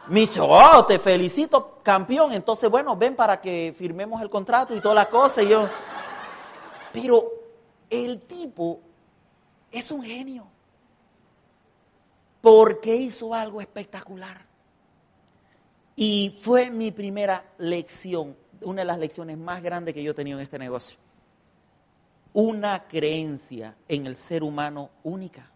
Me 0.09 0.21
dice, 0.21 0.41
oh, 0.43 0.85
te 0.85 0.99
felicito, 0.99 1.79
campeón. 1.83 2.33
Entonces, 2.33 2.69
bueno, 2.69 2.95
ven 2.95 3.17
para 3.17 3.41
que 3.41 3.75
firmemos 3.77 4.21
el 4.21 4.29
contrato 4.29 4.77
y 4.77 4.81
todas 4.81 4.97
las 4.97 5.07
cosas. 5.07 5.45
Y 5.45 5.49
yo, 5.49 5.67
pero 6.93 7.33
el 7.89 8.21
tipo 8.23 8.81
es 9.73 9.91
un 9.91 10.05
genio. 10.05 10.47
Porque 12.41 12.95
hizo 12.95 13.35
algo 13.35 13.61
espectacular. 13.61 14.45
Y 15.97 16.37
fue 16.41 16.71
mi 16.71 16.91
primera 16.91 17.45
lección, 17.59 18.37
una 18.61 18.83
de 18.83 18.87
las 18.87 18.99
lecciones 18.99 19.39
más 19.39 19.63
grandes 19.63 19.95
que 19.95 20.03
yo 20.03 20.13
he 20.13 20.15
tenido 20.15 20.39
en 20.39 20.45
este 20.45 20.59
negocio. 20.59 20.99
Una 22.33 22.87
creencia 22.87 23.77
en 23.89 24.07
el 24.07 24.17
ser 24.17 24.43
humano 24.43 24.91
única. 25.03 25.51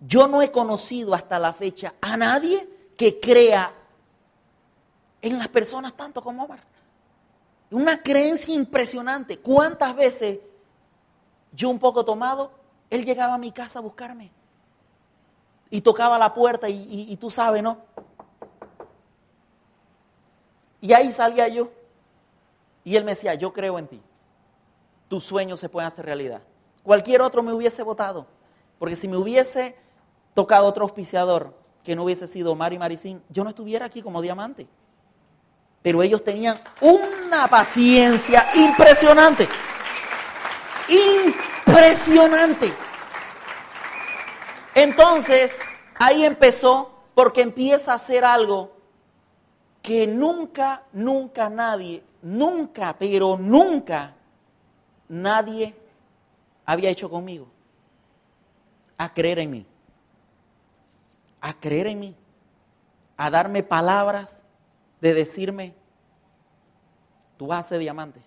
Yo 0.00 0.26
no 0.26 0.42
he 0.42 0.50
conocido 0.50 1.14
hasta 1.14 1.38
la 1.38 1.52
fecha 1.52 1.94
a 2.00 2.16
nadie 2.16 2.68
que 2.96 3.18
crea 3.18 3.72
en 5.22 5.38
las 5.38 5.48
personas 5.48 5.96
tanto 5.96 6.22
como 6.22 6.44
Omar. 6.44 6.60
Una 7.70 8.00
creencia 8.00 8.54
impresionante. 8.54 9.38
¿Cuántas 9.38 9.96
veces 9.96 10.38
yo 11.52 11.70
un 11.70 11.78
poco 11.78 12.04
tomado, 12.04 12.52
él 12.90 13.04
llegaba 13.04 13.34
a 13.34 13.38
mi 13.38 13.52
casa 13.52 13.78
a 13.78 13.82
buscarme? 13.82 14.30
Y 15.70 15.80
tocaba 15.80 16.18
la 16.18 16.32
puerta 16.32 16.68
y, 16.68 17.16
tú 17.16 17.30
sabes, 17.30 17.62
¿no? 17.62 17.78
Y 20.80 20.92
ahí 20.92 21.10
salía 21.10 21.48
yo. 21.48 21.70
Y 22.84 22.94
él 22.94 23.04
me 23.04 23.12
decía, 23.12 23.34
yo 23.34 23.52
creo 23.52 23.78
en 23.78 23.88
ti. 23.88 24.00
Tus 25.08 25.24
sueños 25.24 25.58
se 25.58 25.68
pueden 25.68 25.88
hacer 25.88 26.04
realidad. 26.04 26.42
Cualquier 26.84 27.22
otro 27.22 27.42
me 27.42 27.52
hubiese 27.52 27.82
votado. 27.82 28.26
Porque 28.78 28.94
si 28.94 29.08
me 29.08 29.16
hubiese 29.16 29.76
tocado 30.34 30.66
otro 30.66 30.84
auspiciador, 30.84 31.54
que 31.82 31.96
no 31.96 32.04
hubiese 32.04 32.26
sido 32.28 32.54
Mari 32.54 32.78
Maricín, 32.78 33.22
yo 33.28 33.42
no 33.42 33.50
estuviera 33.50 33.86
aquí 33.86 34.02
como 34.02 34.22
diamante. 34.22 34.68
Pero 35.82 36.02
ellos 36.02 36.22
tenían 36.22 36.60
una 36.80 37.48
paciencia 37.48 38.48
impresionante. 38.54 39.48
Impresionante. 40.88 41.25
Entonces, 44.74 45.60
ahí 45.94 46.24
empezó 46.24 46.92
porque 47.14 47.42
empieza 47.42 47.92
a 47.92 47.96
hacer 47.96 48.24
algo 48.24 48.76
que 49.82 50.06
nunca, 50.06 50.82
nunca 50.92 51.48
nadie, 51.48 52.02
nunca, 52.22 52.96
pero 52.98 53.36
nunca 53.38 54.14
nadie 55.08 55.74
había 56.64 56.90
hecho 56.90 57.08
conmigo. 57.08 57.48
A 58.98 59.12
creer 59.12 59.38
en 59.38 59.50
mí 59.50 59.66
a 61.46 61.54
creer 61.54 61.86
en 61.86 62.00
mí, 62.00 62.16
a 63.16 63.30
darme 63.30 63.62
palabras 63.62 64.44
de 65.00 65.14
decirme, 65.14 65.74
tú 67.36 67.46
vas 67.46 67.64
a 67.64 67.68
ser 67.68 67.78
diamante, 67.78 68.20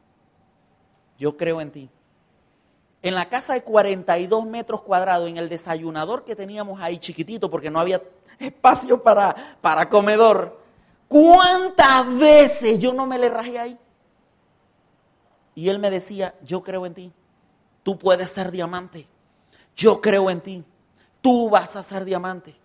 yo 1.18 1.36
creo 1.36 1.60
en 1.60 1.70
ti. 1.70 1.90
En 3.02 3.16
la 3.16 3.30
casa 3.30 3.54
de 3.54 3.64
42 3.64 4.46
metros 4.46 4.82
cuadrados, 4.82 5.30
en 5.30 5.38
el 5.38 5.48
desayunador 5.48 6.26
que 6.26 6.36
teníamos 6.36 6.82
ahí 6.82 6.98
chiquitito, 6.98 7.50
porque 7.50 7.70
no 7.70 7.80
había 7.80 8.02
espacio 8.40 9.02
para, 9.02 9.58
para 9.62 9.88
comedor, 9.88 10.60
¿cuántas 11.08 12.18
veces 12.18 12.80
yo 12.80 12.94
no 12.94 13.06
me 13.06 13.18
le 13.18 13.30
rajé 13.30 13.60
ahí? 13.60 13.80
Y 15.56 15.70
él 15.70 15.80
me 15.80 15.90
decía, 15.90 16.36
yo 16.44 16.64
creo 16.64 16.86
en 16.86 16.94
ti, 16.94 17.14
tú 17.84 17.98
puedes 17.98 18.30
ser 18.30 18.52
diamante, 18.52 19.08
yo 19.76 20.02
creo 20.02 20.30
en 20.30 20.42
ti, 20.42 20.64
tú 21.22 21.50
vas 21.50 21.76
a 21.76 21.84
ser 21.84 22.06
diamante. 22.06 22.56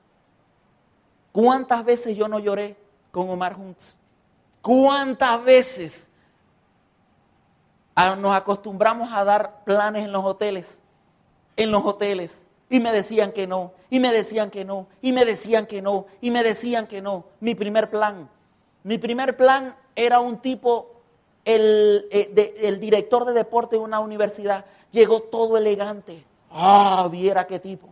¿Cuántas 1.32 1.84
veces 1.84 2.16
yo 2.16 2.28
no 2.28 2.38
lloré 2.38 2.76
con 3.10 3.28
Omar 3.28 3.54
Junts? 3.54 3.98
¿Cuántas 4.62 5.42
veces 5.42 6.08
nos 7.96 8.36
acostumbramos 8.36 9.12
a 9.12 9.24
dar 9.24 9.64
planes 9.64 10.04
en 10.04 10.12
los 10.12 10.24
hoteles? 10.24 10.78
En 11.56 11.70
los 11.70 11.84
hoteles. 11.84 12.42
Y 12.70 12.80
me 12.80 12.92
decían 12.92 13.32
que 13.32 13.46
no, 13.46 13.72
y 13.90 14.00
me 14.00 14.12
decían 14.12 14.50
que 14.50 14.64
no, 14.64 14.88
y 15.00 15.12
me 15.12 15.24
decían 15.24 15.66
que 15.66 15.82
no, 15.82 16.06
y 16.20 16.30
me 16.30 16.42
decían 16.42 16.86
que 16.86 17.00
no. 17.00 17.24
Mi 17.40 17.54
primer 17.54 17.90
plan. 17.90 18.28
Mi 18.82 18.98
primer 18.98 19.36
plan 19.36 19.76
era 19.94 20.20
un 20.20 20.38
tipo, 20.38 21.02
el, 21.44 22.08
eh, 22.10 22.54
el 22.62 22.80
director 22.80 23.24
de 23.24 23.32
deporte 23.32 23.76
de 23.76 23.82
una 23.82 24.00
universidad. 24.00 24.64
Llegó 24.90 25.22
todo 25.22 25.56
elegante. 25.56 26.24
Ah, 26.50 27.08
viera 27.10 27.46
qué 27.46 27.58
tipo. 27.58 27.88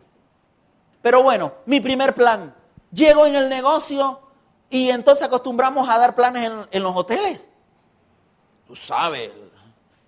Pero 1.00 1.22
bueno, 1.22 1.52
mi 1.66 1.80
primer 1.80 2.14
plan 2.14 2.54
Llego 2.92 3.24
en 3.26 3.34
el 3.34 3.48
negocio 3.48 4.20
y 4.68 4.90
entonces 4.90 5.26
acostumbramos 5.26 5.88
a 5.88 5.98
dar 5.98 6.14
planes 6.14 6.50
en, 6.70 6.82
los 6.82 6.94
hoteles. 6.94 7.48
Tú 8.66 8.76
sabes. 8.76 9.30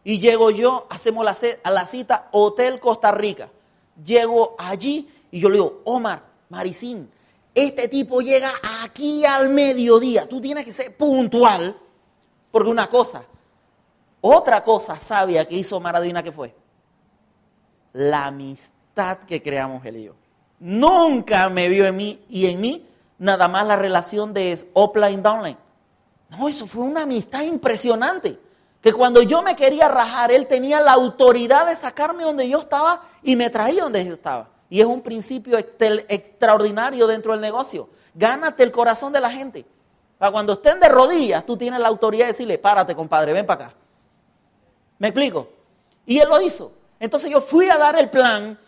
Y 0.04 0.18
llego 0.18 0.50
yo, 0.50 0.87
hacemos 0.90 1.25
la, 1.25 1.37
la 1.70 1.87
cita 1.87 2.28
Hotel 2.32 2.78
Costa 2.78 3.11
Rica. 3.11 3.49
Llego 4.04 4.54
allí 4.58 5.08
y 5.30 5.40
yo 5.40 5.49
le 5.49 5.54
digo, 5.54 5.80
Omar, 5.84 6.23
Maricín, 6.50 7.11
este 7.54 7.88
tipo 7.88 8.20
llega 8.20 8.52
aquí 8.82 9.25
al 9.25 9.49
mediodía. 9.49 10.28
Tú 10.28 10.40
tienes 10.40 10.64
que 10.64 10.73
ser 10.73 10.96
puntual. 10.96 11.76
Porque 12.50 12.68
una 12.70 12.88
cosa, 12.88 13.25
otra 14.20 14.62
cosa 14.62 14.96
sabia 14.96 15.44
que 15.44 15.56
hizo 15.56 15.80
Maradina 15.80 16.23
que 16.23 16.30
fue 16.30 16.54
la 17.94 18.26
amistad 18.26 19.18
que 19.26 19.42
creamos 19.42 19.84
él 19.87 19.96
y 19.96 20.04
yo. 20.04 20.14
Nunca 20.61 21.49
me 21.49 21.68
vio 21.68 21.87
en 21.87 21.96
mí 21.96 22.25
y 22.28 22.46
en 22.46 22.61
mí 22.61 22.87
nada 23.18 23.49
más 23.49 23.66
la 23.66 23.76
relación 23.76 24.32
de 24.32 24.70
offline 24.73 25.23
downline. 25.23 25.56
No, 26.30 26.49
eso 26.49 26.66
fue 26.66 26.84
una 26.84 27.02
amistad 27.02 27.42
impresionante. 27.42 28.38
Que 28.84 28.92
cuando 28.92 29.22
yo 29.22 29.40
me 29.42 29.56
quería 29.56 29.88
rajar, 29.88 30.30
él 30.30 30.46
tenía 30.46 30.78
la 30.82 30.92
autoridad 30.92 31.66
de 31.66 31.74
sacarme 31.74 32.22
donde 32.22 32.46
yo 32.46 32.58
estaba 32.58 33.00
y 33.22 33.34
me 33.34 33.48
traía 33.48 33.82
donde 33.82 34.04
yo 34.04 34.12
estaba. 34.12 34.50
Y 34.68 34.78
es 34.78 34.84
un 34.84 35.00
principio 35.00 35.56
extraordinario 35.56 37.06
dentro 37.06 37.32
del 37.32 37.40
negocio. 37.40 37.88
Gánate 38.12 38.62
el 38.62 38.70
corazón 38.70 39.10
de 39.10 39.22
la 39.22 39.30
gente. 39.30 39.64
Para 40.18 40.32
cuando 40.32 40.52
estén 40.52 40.80
de 40.80 40.90
rodillas, 40.90 41.46
tú 41.46 41.56
tienes 41.56 41.80
la 41.80 41.88
autoridad 41.88 42.26
de 42.26 42.32
decirle, 42.32 42.58
párate, 42.58 42.94
compadre, 42.94 43.32
ven 43.32 43.46
para 43.46 43.64
acá. 43.64 43.74
¿Me 44.98 45.08
explico? 45.08 45.48
Y 46.04 46.18
él 46.18 46.28
lo 46.28 46.38
hizo. 46.42 46.70
Entonces 47.00 47.30
yo 47.30 47.40
fui 47.40 47.70
a 47.70 47.78
dar 47.78 47.96
el 47.96 48.10
plan 48.10 48.58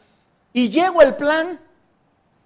y 0.54 0.70
llego 0.70 1.02
el 1.02 1.14
plan 1.14 1.61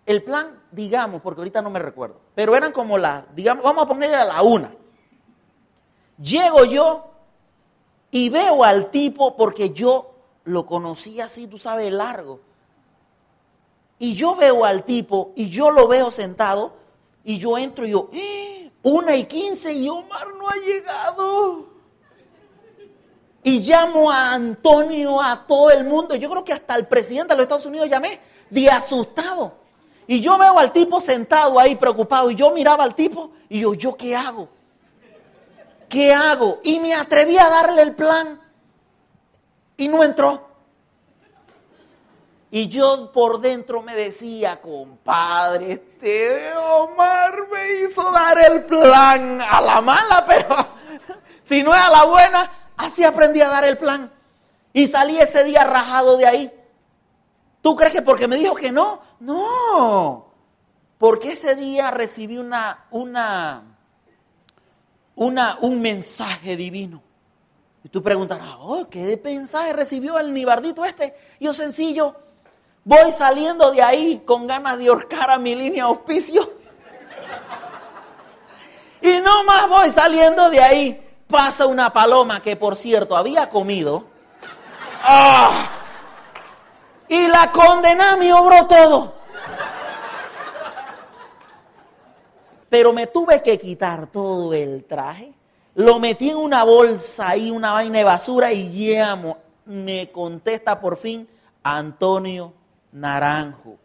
el 0.06 0.24
plan, 0.24 0.58
digamos, 0.72 1.22
porque 1.22 1.40
ahorita 1.40 1.62
no 1.62 1.70
me 1.70 1.78
recuerdo, 1.78 2.16
pero 2.34 2.56
eran 2.56 2.72
como 2.72 2.98
las, 2.98 3.24
digamos, 3.36 3.62
vamos 3.62 3.84
a 3.84 3.86
ponerle 3.86 4.16
a 4.16 4.24
la 4.24 4.42
una. 4.42 4.72
Llego 6.18 6.64
yo 6.64 7.09
y 8.10 8.28
veo 8.28 8.64
al 8.64 8.90
tipo 8.90 9.36
porque 9.36 9.70
yo 9.70 10.14
lo 10.44 10.66
conocí 10.66 11.20
así, 11.20 11.46
tú 11.46 11.58
sabes, 11.58 11.92
largo. 11.92 12.40
Y 13.98 14.14
yo 14.14 14.34
veo 14.34 14.64
al 14.64 14.84
tipo 14.84 15.32
y 15.36 15.48
yo 15.50 15.70
lo 15.70 15.86
veo 15.86 16.10
sentado 16.10 16.72
y 17.22 17.38
yo 17.38 17.58
entro 17.58 17.86
y 17.86 17.90
yo, 17.90 18.08
¡Eh! 18.12 18.70
una 18.82 19.14
y 19.14 19.24
quince 19.24 19.72
y 19.72 19.88
Omar 19.88 20.28
no 20.38 20.48
ha 20.48 20.56
llegado. 20.56 21.66
Y 23.42 23.60
llamo 23.60 24.10
a 24.10 24.32
Antonio, 24.32 25.20
a 25.20 25.46
todo 25.46 25.70
el 25.70 25.84
mundo. 25.84 26.14
Yo 26.14 26.28
creo 26.28 26.44
que 26.44 26.52
hasta 26.52 26.74
el 26.76 26.86
presidente 26.86 27.32
de 27.32 27.36
los 27.36 27.44
Estados 27.44 27.66
Unidos 27.66 27.88
llamé 27.88 28.20
de 28.50 28.68
asustado. 28.68 29.54
Y 30.06 30.20
yo 30.20 30.36
veo 30.36 30.58
al 30.58 30.72
tipo 30.72 31.00
sentado 31.00 31.58
ahí 31.58 31.76
preocupado 31.76 32.30
y 32.30 32.34
yo 32.34 32.50
miraba 32.50 32.84
al 32.84 32.94
tipo 32.94 33.30
y 33.48 33.60
yo, 33.60 33.74
¿yo 33.74 33.96
qué 33.96 34.16
hago? 34.16 34.48
¿Qué 35.90 36.14
hago? 36.14 36.60
Y 36.62 36.78
me 36.78 36.94
atreví 36.94 37.36
a 37.36 37.48
darle 37.50 37.82
el 37.82 37.96
plan 37.96 38.40
y 39.76 39.88
no 39.88 40.04
entró. 40.04 40.48
Y 42.52 42.68
yo 42.68 43.10
por 43.12 43.40
dentro 43.40 43.82
me 43.82 43.96
decía, 43.96 44.60
compadre, 44.60 45.72
este 45.72 46.52
Omar 46.56 47.48
me 47.52 47.82
hizo 47.82 48.08
dar 48.12 48.38
el 48.38 48.64
plan 48.64 49.40
a 49.42 49.60
la 49.60 49.80
mala, 49.80 50.24
pero 50.28 50.46
si 51.42 51.62
no 51.64 51.74
es 51.74 51.80
a 51.80 51.90
la 51.90 52.04
buena, 52.04 52.72
así 52.76 53.02
aprendí 53.02 53.42
a 53.42 53.48
dar 53.48 53.64
el 53.64 53.76
plan. 53.76 54.12
Y 54.72 54.86
salí 54.86 55.18
ese 55.18 55.42
día 55.42 55.64
rajado 55.64 56.16
de 56.16 56.26
ahí. 56.26 56.52
¿Tú 57.62 57.74
crees 57.74 57.92
que 57.92 58.02
porque 58.02 58.28
me 58.28 58.36
dijo 58.36 58.54
que 58.54 58.70
no? 58.70 59.00
No. 59.18 60.32
Porque 60.98 61.32
ese 61.32 61.56
día 61.56 61.90
recibí 61.90 62.38
una, 62.38 62.86
una, 62.90 63.69
una, 65.20 65.58
un 65.60 65.82
mensaje 65.82 66.56
divino. 66.56 67.02
Y 67.84 67.90
tú 67.90 68.02
preguntarás, 68.02 68.54
oh, 68.58 68.88
¿qué 68.88 69.20
mensaje 69.22 69.74
recibió 69.74 70.18
el 70.18 70.32
nibardito 70.32 70.82
este? 70.82 71.14
Yo 71.38 71.52
sencillo, 71.52 72.16
voy 72.84 73.12
saliendo 73.12 73.70
de 73.70 73.82
ahí 73.82 74.22
con 74.24 74.46
ganas 74.46 74.78
de 74.78 74.88
ahorcar 74.88 75.30
a 75.30 75.38
mi 75.38 75.54
línea 75.54 75.84
auspicio. 75.84 76.50
Y 79.02 79.20
no 79.20 79.44
más 79.44 79.68
voy 79.68 79.90
saliendo 79.90 80.48
de 80.48 80.60
ahí. 80.62 81.06
Pasa 81.26 81.66
una 81.66 81.92
paloma 81.92 82.40
que, 82.40 82.56
por 82.56 82.76
cierto, 82.76 83.14
había 83.14 83.50
comido. 83.50 84.04
¡Ah! 85.02 85.68
Y 87.08 87.26
la 87.28 87.52
condena 87.52 88.16
me 88.16 88.32
obró 88.32 88.66
todo. 88.66 89.19
Pero 92.70 92.94
me 92.94 93.06
tuve 93.08 93.42
que 93.42 93.58
quitar 93.58 94.06
todo 94.06 94.54
el 94.54 94.84
traje 94.84 95.34
lo 95.74 95.98
metí 95.98 96.30
en 96.30 96.36
una 96.36 96.64
bolsa 96.64 97.36
y 97.36 97.50
una 97.50 97.72
vaina 97.72 97.98
de 97.98 98.04
basura 98.04 98.52
y 98.52 98.68
llamo. 98.68 99.38
Me 99.66 100.10
contesta 100.10 100.80
por 100.80 100.96
fin 100.96 101.28
Antonio 101.62 102.52
Naranjo. 102.92 103.76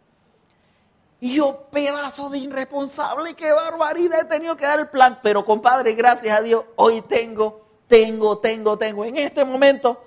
Y 1.21 1.35
yo, 1.35 1.67
pedazo 1.71 2.29
de 2.29 2.39
irresponsable, 2.39 3.33
qué 3.35 3.51
barbaridad, 3.51 4.21
he 4.21 4.25
tenido 4.25 4.55
que 4.55 4.65
dar 4.65 4.79
el 4.79 4.89
plan. 4.89 5.19
Pero 5.23 5.45
compadre, 5.45 5.93
gracias 5.93 6.37
a 6.37 6.41
Dios, 6.41 6.65
hoy 6.75 7.01
tengo, 7.03 7.61
tengo, 7.87 8.37
tengo, 8.39 8.77
tengo 8.77 9.05
en 9.05 9.17
este 9.17 9.45
momento 9.45 10.03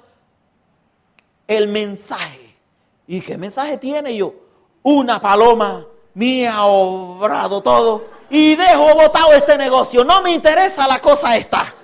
el 1.46 1.68
mensaje. 1.68 2.56
¿Y 3.06 3.20
qué 3.20 3.38
mensaje 3.38 3.78
tiene 3.78 4.16
yo? 4.16 4.34
Una 4.82 5.20
paloma 5.20 5.86
me 6.14 6.46
ha 6.46 6.64
obrado 6.66 7.62
todo 7.62 8.17
y 8.30 8.56
dejo 8.56 8.94
botado 8.94 9.32
este 9.32 9.56
negocio. 9.56 10.04
No 10.04 10.22
me 10.22 10.32
interesa 10.32 10.86
la 10.86 11.00
cosa 11.00 11.36
esta. 11.36 11.74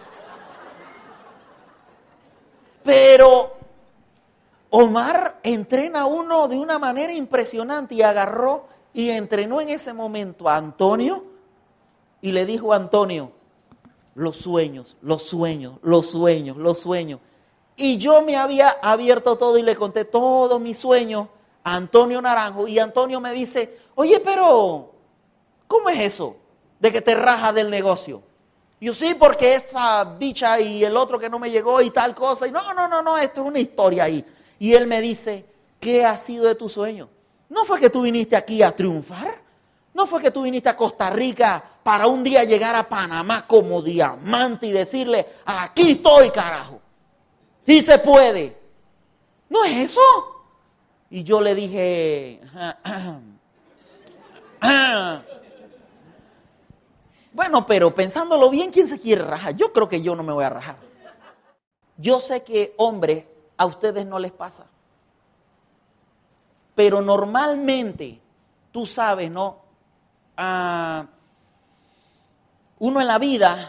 Pero 2.82 3.56
Omar 4.70 5.38
entrena 5.42 6.02
a 6.02 6.06
uno 6.06 6.48
de 6.48 6.56
una 6.56 6.78
manera 6.78 7.12
impresionante 7.12 7.94
y 7.94 8.02
agarró 8.02 8.66
y 8.92 9.10
entrenó 9.10 9.60
en 9.60 9.70
ese 9.70 9.92
momento 9.92 10.48
a 10.48 10.56
Antonio 10.56 11.24
y 12.20 12.32
le 12.32 12.44
dijo 12.46 12.72
a 12.72 12.76
Antonio, 12.76 13.32
los 14.14 14.36
sueños, 14.36 14.96
los 15.02 15.22
sueños, 15.22 15.78
los 15.82 16.10
sueños, 16.10 16.56
los 16.56 16.78
sueños. 16.78 17.20
Y 17.76 17.98
yo 17.98 18.22
me 18.22 18.36
había 18.36 18.68
abierto 18.68 19.36
todo 19.36 19.58
y 19.58 19.62
le 19.62 19.76
conté 19.76 20.04
todos 20.04 20.60
mis 20.60 20.78
sueños 20.78 21.28
a 21.64 21.74
Antonio 21.74 22.22
Naranjo 22.22 22.68
y 22.68 22.78
Antonio 22.78 23.20
me 23.20 23.32
dice, 23.32 23.78
oye, 23.96 24.20
pero, 24.20 24.93
¿cómo 25.74 25.88
es 25.88 25.98
eso 26.00 26.36
de 26.78 26.92
que 26.92 27.00
te 27.00 27.16
rajas 27.16 27.52
del 27.52 27.68
negocio? 27.68 28.22
yo 28.80 28.94
sí, 28.94 29.14
porque 29.14 29.54
esa 29.54 30.04
bicha 30.04 30.60
y 30.60 30.84
el 30.84 30.96
otro 30.96 31.18
que 31.18 31.28
no 31.28 31.38
me 31.38 31.50
llegó 31.50 31.80
y 31.80 31.90
tal 31.90 32.14
cosa. 32.14 32.46
Y 32.46 32.52
no, 32.52 32.74
no, 32.74 32.86
no, 32.86 33.02
no, 33.02 33.16
esto 33.16 33.40
es 33.40 33.46
una 33.48 33.58
historia 33.58 34.04
ahí. 34.04 34.24
Y 34.58 34.74
él 34.74 34.86
me 34.86 35.00
dice, 35.00 35.46
¿qué 35.80 36.04
ha 36.04 36.16
sido 36.18 36.44
de 36.44 36.54
tu 36.54 36.68
sueño? 36.68 37.08
¿No 37.48 37.64
fue 37.64 37.80
que 37.80 37.88
tú 37.88 38.02
viniste 38.02 38.36
aquí 38.36 38.62
a 38.62 38.76
triunfar? 38.76 39.40
¿No 39.94 40.06
fue 40.06 40.20
que 40.20 40.30
tú 40.30 40.42
viniste 40.42 40.68
a 40.68 40.76
Costa 40.76 41.08
Rica 41.08 41.64
para 41.82 42.06
un 42.06 42.22
día 42.22 42.44
llegar 42.44 42.76
a 42.76 42.86
Panamá 42.86 43.46
como 43.46 43.80
diamante 43.80 44.66
y 44.66 44.72
decirle, 44.72 45.26
aquí 45.46 45.92
estoy, 45.92 46.30
carajo? 46.30 46.80
Sí 47.66 47.80
se 47.80 47.98
puede. 47.98 48.56
¿No 49.48 49.64
es 49.64 49.76
eso? 49.92 50.02
Y 51.10 51.24
yo 51.24 51.40
le 51.40 51.54
dije, 51.54 52.40
bueno, 57.34 57.66
pero 57.66 57.92
pensándolo 57.92 58.48
bien, 58.48 58.70
¿quién 58.70 58.86
se 58.86 59.00
quiere 59.00 59.24
rajar? 59.24 59.56
Yo 59.56 59.72
creo 59.72 59.88
que 59.88 60.00
yo 60.00 60.14
no 60.14 60.22
me 60.22 60.32
voy 60.32 60.44
a 60.44 60.50
rajar. 60.50 60.76
Yo 61.96 62.20
sé 62.20 62.44
que, 62.44 62.74
hombre, 62.76 63.26
a 63.56 63.66
ustedes 63.66 64.06
no 64.06 64.20
les 64.20 64.30
pasa. 64.30 64.66
Pero 66.76 67.02
normalmente, 67.02 68.20
tú 68.70 68.86
sabes, 68.86 69.32
¿no? 69.32 69.62
Ah, 70.36 71.06
uno 72.78 73.00
en 73.00 73.06
la 73.08 73.18
vida, 73.18 73.68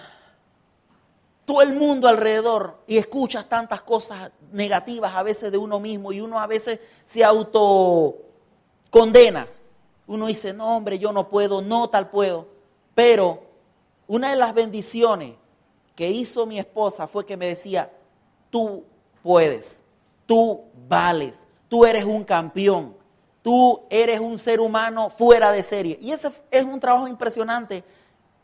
todo 1.45 1.63
el 1.63 1.73
mundo 1.73 2.08
alrededor, 2.08 2.84
y 2.86 2.97
escuchas 2.97 3.49
tantas 3.49 3.82
cosas 3.82 4.30
negativas 4.51 5.15
a 5.15 5.23
veces 5.23 5.51
de 5.51 5.58
uno 5.58 5.80
mismo 5.80 6.12
y 6.12 6.21
uno 6.21 6.39
a 6.39 6.45
veces 6.45 6.80
se 7.04 7.23
autocondena. 7.23 9.47
Uno 10.06 10.28
dice, 10.28 10.54
no 10.54 10.78
hombre, 10.78 10.99
yo 10.99 11.12
no 11.12 11.30
puedo, 11.30 11.63
no 11.63 11.89
tal 11.89 12.12
puedo. 12.12 12.54
Pero 12.93 13.44
una 14.08 14.30
de 14.30 14.36
las 14.36 14.54
bendiciones 14.54 15.34
que 15.96 16.10
hizo 16.10 16.46
mi 16.46 16.60
esposa 16.60 17.08
fue 17.08 17.26
que 17.26 17.38
me 17.38 17.48
decía, 17.48 17.91
tú 18.50 18.84
puedes, 19.24 19.84
tú 20.26 20.63
vales, 20.88 21.46
tú 21.68 21.86
eres 21.86 22.04
un 22.04 22.24
campeón, 22.24 22.96
tú 23.41 23.82
eres 23.89 24.20
un 24.20 24.38
ser 24.38 24.60
humano 24.60 25.10
fuera 25.10 25.52
de 25.52 25.63
serie. 25.63 25.98
Y 26.02 26.12
ese 26.12 26.32
es 26.52 26.63
un 26.63 26.80
trabajo 26.80 27.08
impresionante, 27.08 27.84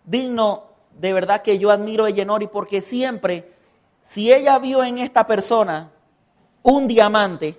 digno 0.05 0.71
de 0.99 1.13
verdad 1.13 1.41
que 1.41 1.57
yo 1.57 1.71
admiro 1.71 2.05
a 2.05 2.09
Yenori 2.09 2.47
porque 2.47 2.81
siempre, 2.81 3.51
si 4.01 4.31
ella 4.31 4.59
vio 4.59 4.83
en 4.83 4.97
esta 4.97 5.25
persona 5.25 5.91
un 6.63 6.87
diamante 6.87 7.57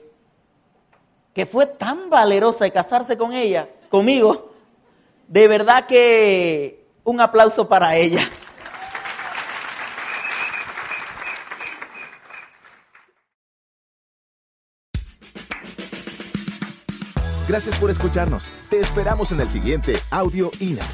que 1.33 1.47
fue 1.47 1.67
tan 1.67 2.11
valerosa 2.11 2.65
de 2.65 2.71
casarse 2.71 3.17
con 3.17 3.33
ella, 3.33 3.69
conmigo, 3.89 4.53
de 5.29 5.49
verdad 5.49 5.87
que 5.87 6.82
un 7.05 7.21
aplauso 7.21 7.69
para 7.69 7.97
ella. 7.97 8.29
Gracias 17.49 17.77
por 17.77 17.91
escucharnos. 17.91 18.51
Te 18.71 18.81
esperamos 18.81 19.31
en 19.33 19.41
el 19.41 19.51
siguiente 19.51 19.99
Audio 20.11 20.51
INA. 20.59 20.87